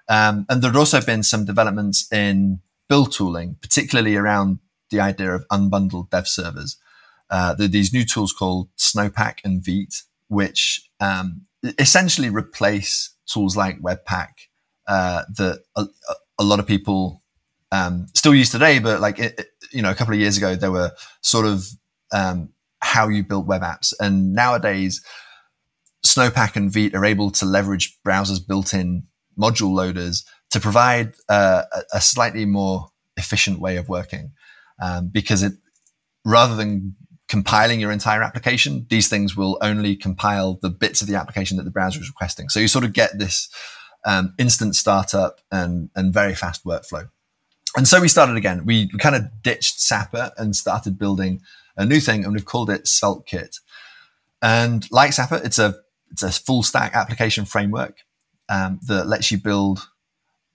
[0.10, 5.34] Um, and there had also been some developments in build tooling, particularly around the idea
[5.34, 6.78] of unbundled dev servers.
[7.30, 11.41] Uh, there are these new tools called Snowpack and Vite, which um,
[11.80, 14.30] essentially replace tools like Webpack
[14.88, 15.88] uh, that a,
[16.38, 17.24] a, lot of people
[17.71, 18.78] um, still use today.
[18.80, 19.17] But like
[19.71, 21.67] you know, a couple of years ago, there were sort of
[22.12, 22.50] um,
[22.82, 25.04] how you built web apps, and nowadays,
[26.06, 29.04] Snowpack and Vite are able to leverage browsers' built-in
[29.38, 30.24] module loaders
[30.55, 31.63] to provide uh,
[31.93, 34.31] a, slightly more efficient way of working,
[34.81, 35.51] um, because it
[36.23, 36.95] rather than
[37.27, 41.63] compiling your entire application, these things will only compile the bits of the application that
[41.63, 42.47] the browser is requesting.
[42.47, 43.49] So you sort of get this
[44.05, 47.09] um, instant startup and, and very fast workflow.
[47.75, 48.65] And so we started again.
[48.65, 51.41] We, we kind of ditched Sapper and started building
[51.75, 53.59] a new thing, and we've called it SvelteKit.
[54.41, 55.75] And like Sapper, it's a
[56.11, 57.97] it's a full stack application framework
[58.47, 59.89] um, that lets you build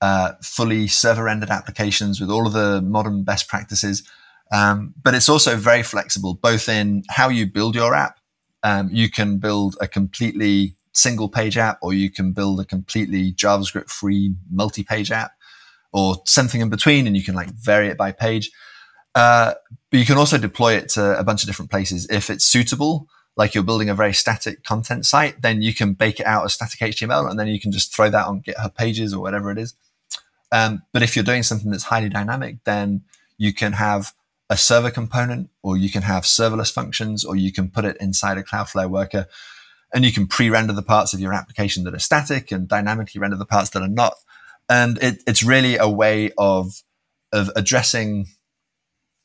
[0.01, 4.03] uh, fully server rendered applications with all of the modern best practices
[4.51, 8.19] um, but it's also very flexible, both in how you build your app.
[8.63, 13.33] Um, you can build a completely single page app, or you can build a completely
[13.33, 15.33] JavaScript free multi page app,
[15.93, 18.51] or something in between, and you can like vary it by page.
[19.15, 19.55] Uh,
[19.91, 23.07] but you can also deploy it to a bunch of different places if it's suitable.
[23.37, 26.53] Like you're building a very static content site, then you can bake it out as
[26.53, 29.59] static HTML, and then you can just throw that on GitHub pages or whatever it
[29.59, 29.75] is.
[30.53, 33.03] Um, but if you're doing something that's highly dynamic, then
[33.39, 34.13] you can have
[34.49, 38.37] a server component, or you can have serverless functions, or you can put it inside
[38.37, 39.29] a Cloudflare worker
[39.93, 43.37] and you can pre-render the parts of your application that are static and dynamically render
[43.37, 44.15] the parts that are not.
[44.69, 46.83] And it, it's really a way of,
[47.33, 48.29] of addressing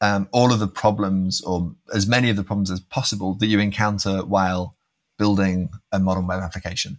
[0.01, 3.59] um, all of the problems or as many of the problems as possible that you
[3.59, 4.75] encounter while
[5.17, 6.97] building a modern web application.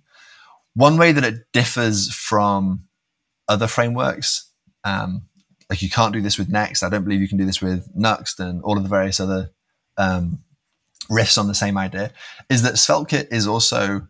[0.74, 2.84] One way that it differs from
[3.48, 4.50] other frameworks
[4.84, 5.22] um,
[5.68, 6.82] like you can't do this with Next.
[6.82, 9.50] I don't believe you can do this with Nuxt and all of the various other
[9.96, 10.38] um,
[11.10, 12.12] riffs on the same idea.
[12.48, 14.06] Is that SvelteKit is also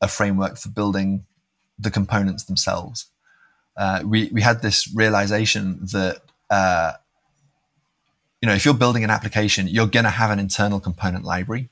[0.00, 1.24] a framework for building
[1.78, 3.06] the components themselves.
[3.76, 6.92] Uh, we we had this realization that uh,
[8.42, 11.68] you know if you're building an application, you're going to have an internal component library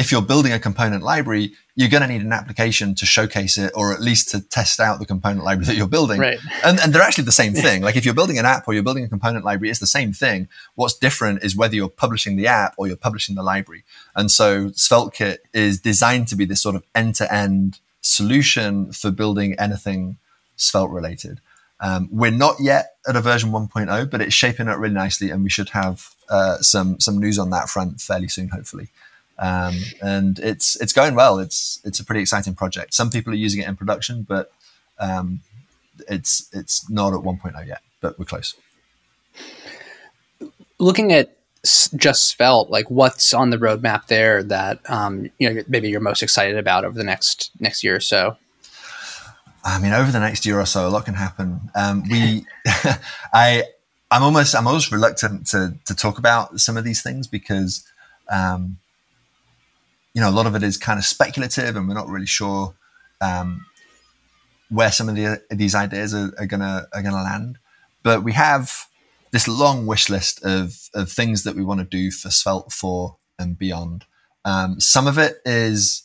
[0.00, 3.70] if you're building a component library, you're going to need an application to showcase it
[3.76, 6.18] or at least to test out the component library that you're building.
[6.18, 6.38] Right.
[6.64, 7.82] And, and they're actually the same thing.
[7.82, 10.14] like if you're building an app or you're building a component library, it's the same
[10.14, 10.48] thing.
[10.74, 13.84] What's different is whether you're publishing the app or you're publishing the library.
[14.16, 19.10] And so SvelteKit is designed to be this sort of end to end solution for
[19.10, 20.16] building anything
[20.56, 21.40] Svelte related.
[21.78, 25.42] Um, we're not yet at a version 1.0, but it's shaping up really nicely, and
[25.42, 28.88] we should have uh, some some news on that front fairly soon, hopefully.
[29.40, 31.38] Um, and it's it's going well.
[31.38, 32.92] It's it's a pretty exciting project.
[32.94, 34.52] Some people are using it in production, but
[34.98, 35.40] um,
[36.08, 38.54] it's it's not at 1.0 yet, but we're close.
[40.78, 41.36] Looking at
[41.96, 46.22] just Svelte, like what's on the roadmap there that um, you know maybe you're most
[46.22, 48.36] excited about over the next next year or so?
[49.64, 51.60] I mean, over the next year or so, a lot can happen.
[51.74, 52.46] Um, we,
[53.34, 53.64] I,
[54.10, 57.86] I'm almost I'm almost reluctant to to talk about some of these things because
[58.30, 58.78] um,
[60.14, 62.74] you know, a lot of it is kind of speculative, and we're not really sure
[63.20, 63.66] um,
[64.68, 67.58] where some of the, these ideas are, are, gonna are gonna land.
[68.02, 68.86] But we have
[69.30, 73.16] this long wish list of of things that we want to do for Svelte four
[73.38, 74.04] and beyond.
[74.44, 76.04] Um, some of it is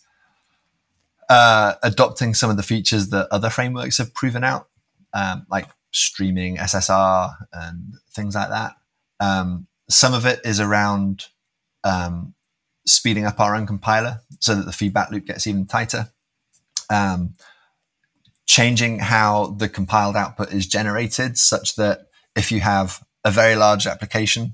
[1.30, 4.68] uh, adopting some of the features that other frameworks have proven out,
[5.14, 8.74] um, like streaming SSR and things like that.
[9.20, 11.28] Um, some of it is around
[11.84, 12.34] um,
[12.86, 16.10] speeding up our own compiler so that the feedback loop gets even tighter.
[16.90, 17.34] Um,
[18.46, 23.88] changing how the compiled output is generated such that if you have a very large
[23.88, 24.54] application,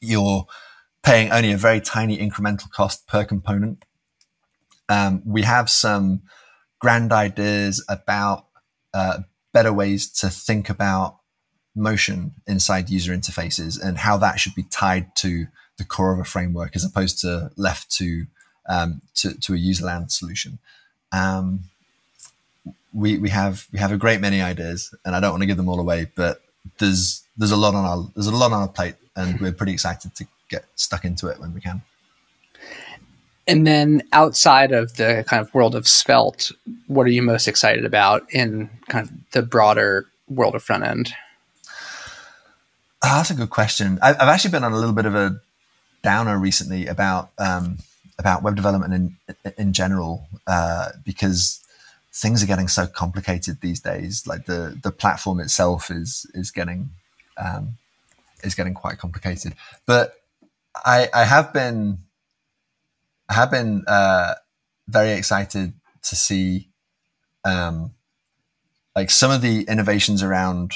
[0.00, 0.46] you're
[1.02, 3.84] paying only a very tiny incremental cost per component.
[4.88, 6.22] Um, we have some
[6.78, 8.46] grand ideas about
[8.92, 9.20] uh,
[9.52, 11.18] better ways to think about
[11.74, 16.24] motion inside user interfaces and how that should be tied to the core of a
[16.24, 18.26] framework as opposed to left to
[18.68, 20.58] um, to, to a user land solution.
[21.12, 21.64] um,
[22.96, 25.58] we we have we have a great many ideas, and I don't want to give
[25.58, 26.40] them all away, but
[26.78, 29.72] there's there's a lot on our there's a lot on our plate, and we're pretty
[29.72, 31.82] excited to get stuck into it when we can.
[33.48, 36.50] And then outside of the kind of world of Svelte,
[36.88, 41.12] what are you most excited about in kind of the broader world of front end?
[43.04, 44.00] Oh, that's a good question.
[44.02, 45.40] I've actually been on a little bit of a
[46.02, 47.78] downer recently about um,
[48.18, 51.60] about web development in in general uh, because
[52.12, 54.26] things are getting so complicated these days.
[54.26, 56.90] Like the the platform itself is is getting
[57.36, 57.76] um,
[58.42, 59.54] is getting quite complicated.
[59.86, 60.14] But
[60.74, 61.98] I I have been
[63.28, 64.34] I have been uh,
[64.88, 66.68] very excited to see
[67.44, 67.92] um,
[68.94, 70.72] like some of the innovations around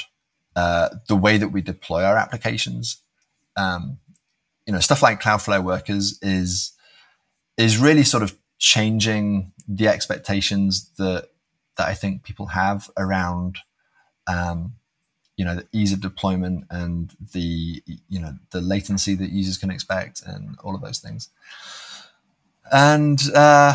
[0.55, 2.97] uh, the way that we deploy our applications.
[3.55, 3.97] Um,
[4.71, 6.71] you know, stuff like Cloudflare Workers is
[7.57, 11.27] is really sort of changing the expectations that
[11.75, 13.57] that I think people have around
[14.27, 14.75] um,
[15.35, 19.69] you know the ease of deployment and the you know the latency that users can
[19.69, 21.27] expect and all of those things.
[22.71, 23.73] And uh,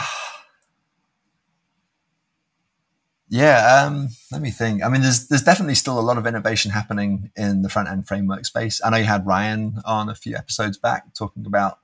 [3.28, 4.82] yeah um, let me think.
[4.82, 8.06] I mean there's there's definitely still a lot of innovation happening in the front end
[8.06, 8.80] framework space.
[8.84, 11.78] I know you had ryan on a few episodes back talking about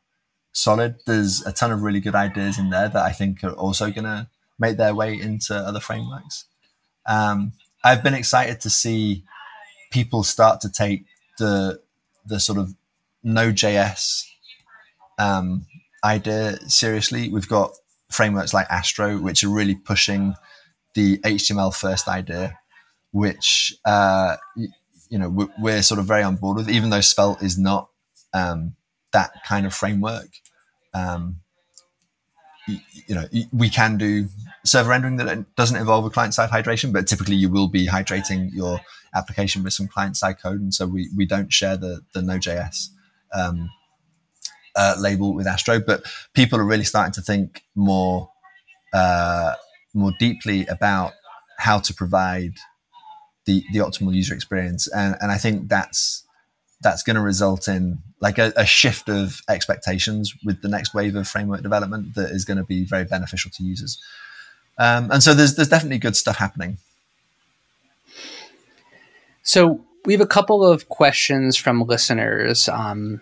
[0.53, 0.97] solid.
[1.07, 4.05] There's a ton of really good ideas in there that i think are also going
[4.05, 4.29] to
[4.59, 6.45] make their way into other frameworks.
[7.07, 7.53] Um,
[7.85, 9.25] i've been excited to see
[9.91, 11.05] people start to take
[11.39, 11.81] the
[12.25, 12.75] the sort of
[13.23, 14.25] no JS
[15.19, 15.67] um,
[16.05, 17.29] idea seriously.
[17.29, 17.73] We've got
[18.11, 20.35] frameworks like Astro, which are really pushing
[20.95, 22.59] the HTML first idea,
[23.13, 27.59] which uh, you know we're sort of very on board with, even though Svelte is
[27.59, 27.89] not
[28.33, 28.75] um,
[29.13, 30.29] that kind of framework.
[30.95, 31.37] Um,
[32.67, 34.29] you know, we can do
[34.65, 38.51] server rendering that doesn't involve a client side hydration, but typically you will be hydrating
[38.53, 38.81] your
[39.15, 40.61] application with some client side code.
[40.61, 42.89] And so we, we don't share the, the no JS
[43.35, 43.69] um,
[44.77, 48.31] uh, label with Astro, but people are really starting to think more,
[48.93, 49.55] uh,
[49.95, 51.13] more deeply about
[51.59, 52.55] how to provide
[53.45, 54.89] the, the optimal user experience.
[54.89, 56.25] And, and I think that's,
[56.81, 61.15] that's going to result in like a, a, shift of expectations with the next wave
[61.15, 63.99] of framework development that is going to be very beneficial to users.
[64.79, 66.79] Um, and so there's there's definitely good stuff happening.
[69.43, 72.69] So we have a couple of questions from listeners.
[72.69, 73.21] Um,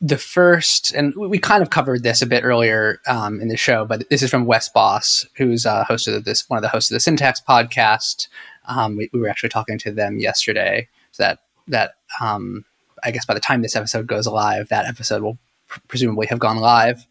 [0.00, 3.84] the first, and we kind of covered this a bit earlier um, in the show,
[3.84, 6.90] but this is from Wes Bos, who's a host of this, one of the hosts
[6.90, 8.28] of the Syntax podcast.
[8.66, 10.88] Um, we, we, were actually talking to them yesterday.
[11.12, 12.64] So that that um,
[13.02, 16.38] I guess by the time this episode goes live, that episode will pr- presumably have
[16.38, 17.06] gone live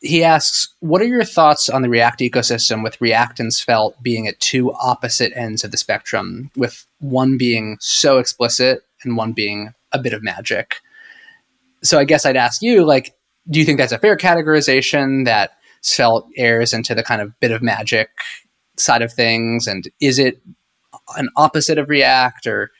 [0.00, 4.26] he asks, "What are your thoughts on the React ecosystem with React and Svelte being
[4.26, 9.74] at two opposite ends of the spectrum, with one being so explicit and one being
[9.92, 10.76] a bit of magic?"
[11.82, 13.14] So I guess I'd ask you, like,
[13.48, 17.52] do you think that's a fair categorization that Svelte errs into the kind of bit
[17.52, 18.10] of magic
[18.76, 20.40] side of things, and is it
[21.16, 22.70] an opposite of React, or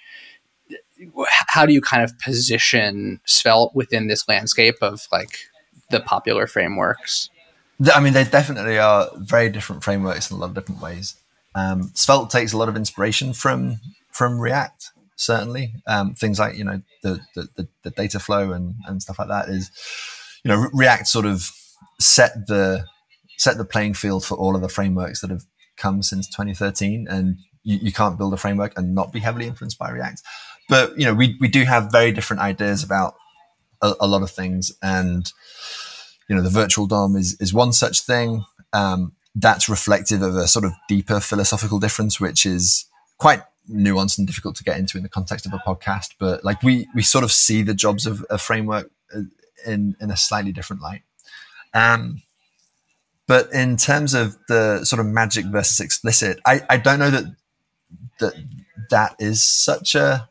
[1.49, 5.39] how do you kind of position Svelte within this landscape of like
[5.91, 7.31] the popular frameworks?
[7.95, 11.17] I mean, they definitely are very different frameworks in a lot of different ways.
[11.55, 13.81] Um, Svelte takes a lot of inspiration from
[14.13, 14.93] from React.
[15.21, 19.29] Certainly, um, things like you know the, the, the data flow and and stuff like
[19.29, 19.71] that is,
[20.43, 21.51] you know, React sort of
[21.99, 22.87] set the
[23.37, 25.43] set the playing field for all of the frameworks that have
[25.77, 29.79] come since 2013, and you, you can't build a framework and not be heavily influenced
[29.79, 30.23] by React.
[30.71, 33.15] But you know, we we do have very different ideas about
[33.83, 35.31] a, a lot of things, and
[36.31, 38.47] you know, the virtual DOM is, is one such thing.
[38.73, 42.87] Um, that's reflective of a sort of deeper philosophical difference, which is
[43.19, 46.15] quite nuanced and difficult to get into in the context of a podcast.
[46.19, 49.23] But like we, we sort of see the jobs of a framework uh,
[49.67, 51.03] in, in a slightly different light.
[51.73, 52.23] Um,
[53.27, 57.25] but in terms of the sort of magic versus explicit, I, I don't know that
[58.19, 58.35] that
[58.91, 60.29] that is such a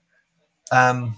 [0.71, 1.15] um,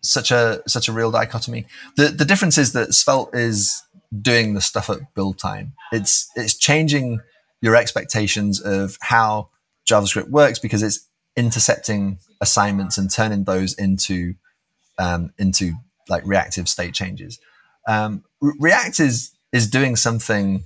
[0.00, 1.66] such a such a real dichotomy.
[1.96, 3.82] The the difference is that Svelte is
[4.22, 5.74] doing the stuff at build time.
[5.92, 7.20] It's it's changing
[7.60, 9.50] your expectations of how
[9.88, 14.34] JavaScript works because it's intercepting assignments and turning those into
[14.98, 15.74] um, into
[16.08, 17.38] like reactive state changes.
[17.86, 20.64] Um, React is is doing something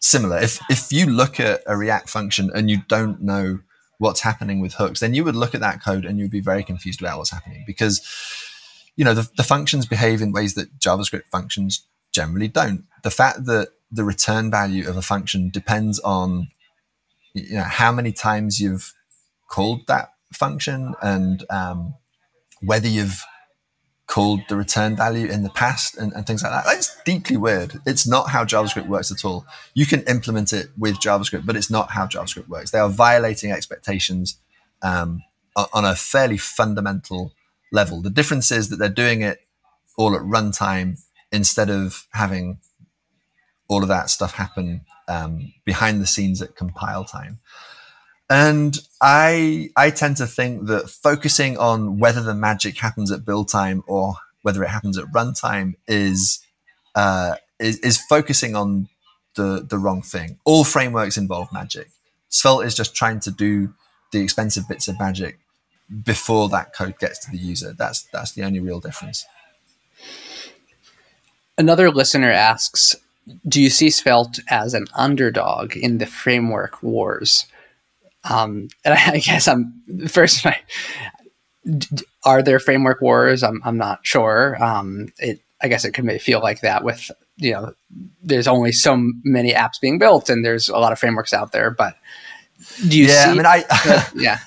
[0.00, 0.38] similar.
[0.38, 3.60] If if you look at a React function and you don't know
[3.98, 6.64] what's happening with hooks, then you would look at that code and you'd be very
[6.64, 8.00] confused about what's happening because
[8.96, 12.84] you know the, the functions behave in ways that JavaScript functions generally don't.
[13.02, 16.48] The fact that the return value of a function depends on
[17.34, 18.92] you know how many times you've
[19.48, 21.94] called that function and um,
[22.60, 23.22] whether you've
[24.06, 26.76] called the return value in the past and, and things like that.
[26.76, 27.80] It's deeply weird.
[27.86, 29.46] It's not how JavaScript works at all.
[29.72, 32.72] You can implement it with JavaScript, but it's not how JavaScript works.
[32.72, 34.38] They are violating expectations
[34.82, 35.22] um,
[35.72, 37.32] on a fairly fundamental
[37.72, 38.02] level.
[38.02, 39.38] The difference is that they're doing it
[39.96, 42.58] all at runtime instead of having
[43.68, 47.38] all of that stuff happen um, behind the scenes at compile time.
[48.30, 53.48] And I I tend to think that focusing on whether the magic happens at build
[53.48, 56.44] time or whether it happens at runtime is
[56.94, 58.88] uh, is, is focusing on
[59.34, 60.38] the the wrong thing.
[60.44, 61.88] All frameworks involve magic.
[62.28, 63.74] Svelte is just trying to do
[64.12, 65.38] the expensive bits of magic
[66.04, 67.74] before that code gets to the user.
[67.76, 69.24] That's that's the only real difference.
[71.58, 72.96] Another listener asks,
[73.46, 77.46] do you see Svelte as an underdog in the framework wars?
[78.24, 80.46] Um, and I, I, guess I'm first.
[82.24, 83.42] Are there framework wars?
[83.42, 84.62] I'm I'm not sure.
[84.62, 87.74] Um, it I guess it could feel like that with you know
[88.22, 91.70] there's only so many apps being built and there's a lot of frameworks out there,
[91.70, 91.96] but
[92.88, 93.30] do you yeah, see?
[93.30, 94.38] I mean, I yeah,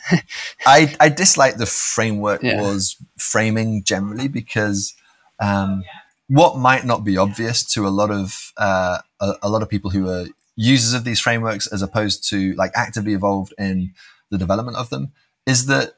[0.65, 2.61] I I dislike the framework yeah.
[2.61, 4.93] wars framing generally because
[5.39, 5.83] um,
[6.27, 9.91] what might not be obvious to a lot of uh, a, a, lot of people
[9.91, 13.93] who are users of these frameworks as opposed to like actively involved in
[14.31, 15.11] the development of them
[15.45, 15.93] is that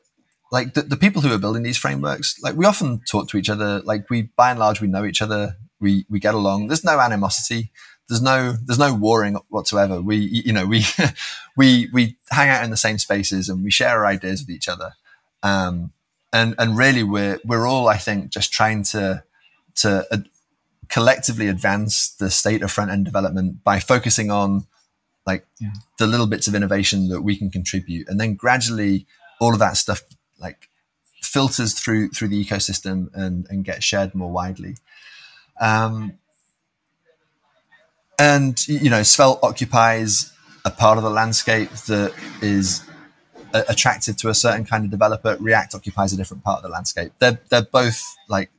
[0.51, 3.49] like the, the people who are building these frameworks like we often talk to each
[3.49, 6.67] other like we by and large we know each other we we get along.
[6.67, 7.71] There's no animosity.
[8.07, 10.01] There's no there's no warring whatsoever.
[10.01, 10.85] We you know we
[11.57, 14.67] we we hang out in the same spaces and we share our ideas with each
[14.67, 14.93] other.
[15.43, 15.91] Um
[16.33, 19.23] and and really we're we're all i think just trying to
[19.77, 20.17] to uh,
[20.89, 24.67] collectively advance the state of front end development by focusing on
[25.25, 25.73] like yeah.
[25.99, 28.07] the little bits of innovation that we can contribute.
[28.07, 29.05] And then gradually
[29.39, 30.01] all of that stuff
[30.39, 30.69] like
[31.21, 34.75] filters through through the ecosystem and and gets shared more widely.
[35.59, 36.17] Um,
[38.19, 40.31] and you know svelte occupies
[40.65, 42.83] a part of the landscape that is
[43.53, 45.37] attractive to a certain kind of developer.
[45.39, 47.11] React occupies a different part of the landscape.
[47.19, 48.49] They're they're both like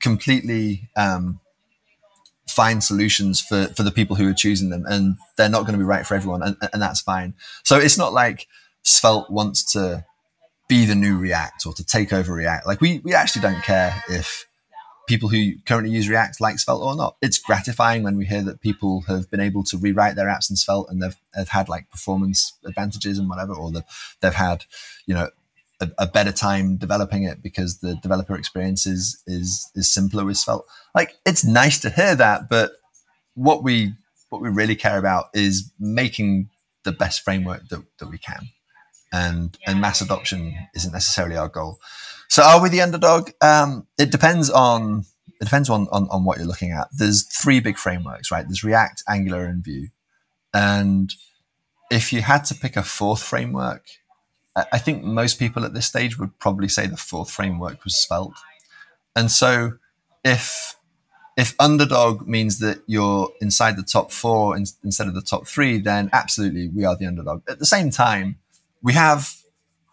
[0.00, 1.40] completely um,
[2.48, 5.78] find solutions for for the people who are choosing them, and they're not going to
[5.78, 7.34] be right for everyone, and, and that's fine.
[7.62, 8.46] So it's not like
[8.82, 10.04] Svelte wants to
[10.68, 12.66] be the new React or to take over React.
[12.66, 14.46] Like we we actually don't care if
[15.06, 17.16] people who currently use React like Svelte or not.
[17.20, 20.56] It's gratifying when we hear that people have been able to rewrite their apps in
[20.56, 23.82] Svelte and they've, they've had like performance advantages and whatever, or they've,
[24.20, 24.64] they've had,
[25.06, 25.28] you know,
[25.82, 30.36] a, a, better time developing it because the developer experience is is is simpler with
[30.36, 30.64] Svelte.
[30.94, 32.72] Like it's nice to hear that, but
[33.34, 33.94] what we
[34.28, 36.48] what we really care about is making
[36.84, 38.48] the best framework that, that we can.
[39.12, 41.78] And and mass adoption isn't necessarily our goal.
[42.28, 43.30] So are we the underdog?
[43.42, 45.04] Um, it depends on
[45.40, 46.88] it depends on, on on what you're looking at.
[46.96, 48.46] There's three big frameworks, right?
[48.46, 49.88] There's React, Angular, and Vue.
[50.54, 51.12] And
[51.90, 53.84] if you had to pick a fourth framework,
[54.54, 58.36] I think most people at this stage would probably say the fourth framework was Svelte.
[59.16, 59.72] And so
[60.24, 60.76] if
[61.36, 65.78] if underdog means that you're inside the top four in, instead of the top three,
[65.78, 67.42] then absolutely we are the underdog.
[67.48, 68.36] At the same time,
[68.82, 69.34] we have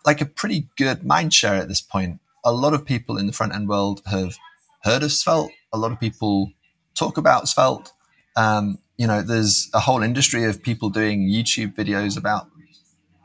[0.05, 2.20] like a pretty good mind share at this point.
[2.43, 4.38] A lot of people in the front end world have
[4.84, 5.51] heard of Svelte.
[5.72, 6.51] A lot of people
[6.95, 7.93] talk about Svelte.
[8.36, 12.47] Um, you know, there's a whole industry of people doing YouTube videos about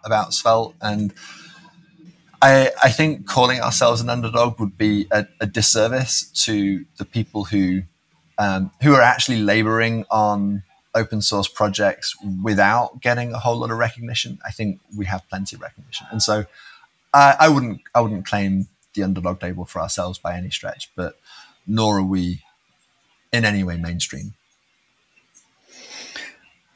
[0.05, 0.75] about Svelte.
[0.81, 1.13] And
[2.43, 7.45] I, I think calling ourselves an underdog would be a, a disservice to the people
[7.45, 7.83] who
[8.37, 13.79] um, who are actually laboring on open source projects without getting a whole lot of
[13.79, 14.39] recognition.
[14.45, 16.45] I think we have plenty of recognition, and so
[17.13, 21.19] I, I wouldn't I wouldn't claim the underdog label for ourselves by any stretch, but
[21.67, 22.43] nor are we
[23.33, 24.35] in any way mainstream.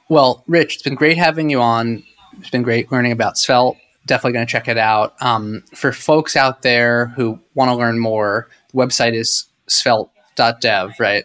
[0.08, 2.04] Well, Rich, it's been great having you on.
[2.38, 3.76] It's been great learning about Svelte.
[4.06, 5.14] Definitely going to check it out.
[5.20, 11.24] Um, for folks out there who want to learn more, the website is svelte.dev, right?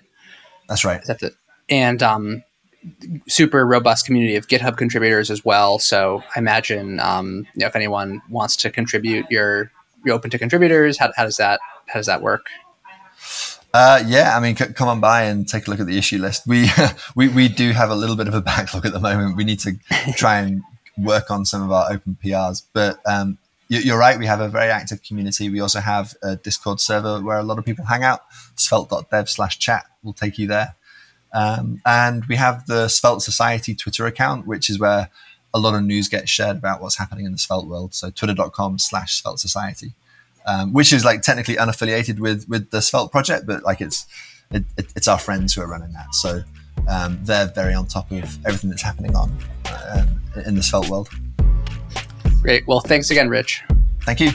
[0.67, 1.01] That's right.
[1.05, 1.33] That's it.
[1.69, 2.43] And um,
[3.27, 5.79] super robust community of GitHub contributors as well.
[5.79, 9.71] So I imagine um, you know, if anyone wants to contribute, you're
[10.03, 10.97] you're open to contributors.
[10.97, 12.47] How, how does that how does that work?
[13.73, 16.19] Uh, yeah, I mean, c- come on by and take a look at the issue
[16.19, 16.45] list.
[16.45, 16.69] We
[17.15, 19.37] we we do have a little bit of a backlog at the moment.
[19.37, 19.73] We need to
[20.15, 20.61] try and
[20.97, 22.63] work on some of our open PRs.
[22.73, 23.37] But um,
[23.67, 25.49] you're right, we have a very active community.
[25.49, 28.21] We also have a Discord server where a lot of people hang out.
[28.55, 30.75] Svelte.dev slash chat will take you there.
[31.33, 35.09] Um, and we have the Svelte Society Twitter account, which is where
[35.53, 37.93] a lot of news gets shared about what's happening in the Svelte world.
[37.93, 39.93] So twitter.com slash Svelte Society,
[40.45, 44.05] um, which is like technically unaffiliated with with the Svelte project, but like it's
[44.51, 46.13] it, it, it's our friends who are running that.
[46.13, 46.43] So
[46.87, 50.05] um, they're very on top of everything that's happening on uh,
[50.45, 51.09] in the Svelte world.
[52.41, 52.67] Great.
[52.67, 53.63] Well, thanks again, Rich.
[54.01, 54.31] Thank you.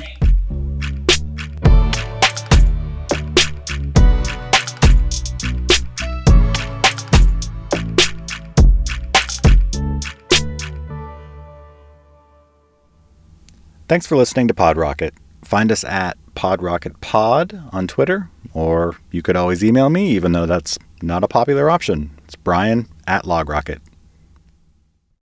[13.88, 15.12] Thanks for listening to PodRocket.
[15.42, 20.78] Find us at PodRocketPod on Twitter, or you could always email me, even though that's
[21.00, 22.17] not a popular option.
[22.48, 23.80] Brian at LogRocket.